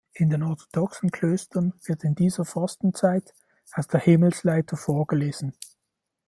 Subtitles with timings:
[0.13, 3.35] In den orthodoxen Klöstern wird in dieser Fastenzeit
[3.75, 5.53] aus der "Himmelsleiter" vorgelesen.